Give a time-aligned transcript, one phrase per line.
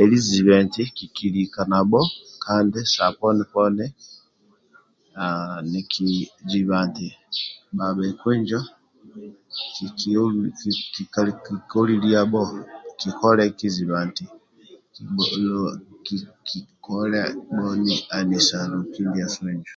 [0.00, 2.00] Eli zibe nti kikilika nabho
[2.44, 3.84] Kandi saha poni poni
[5.24, 7.06] aha nikijibha nti
[7.76, 8.60] nabhakpa Injo
[9.98, 11.20] Kili ka
[11.72, 12.40] holuliabho
[12.92, 14.24] nti kikole eki jibha enti
[15.42, 17.20] ehe kikole
[17.54, 19.72] bhoni hanisa Loki ndiasu Injo?